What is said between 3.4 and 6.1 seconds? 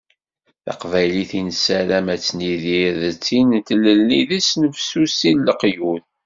n tlelli d usnefsusi n leqyud.